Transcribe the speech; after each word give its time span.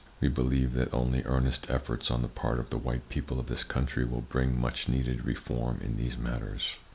We 0.19 0.29
believe 0.29 0.73
that 0.73 0.91
only 0.91 1.21
earnest 1.25 1.67
efforts 1.69 2.09
on 2.09 2.23
the 2.23 2.27
part 2.27 2.57
of 2.59 2.71
the 2.71 2.77
white 2.79 3.07
people 3.09 3.39
of 3.39 3.45
this 3.45 3.63
country 3.63 4.03
will 4.03 4.21
bring 4.21 4.59
much 4.59 4.89
needed 4.89 5.25
reform 5.25 5.79
in 5.79 5.95
these 5.95 6.17
matters. 6.17 6.77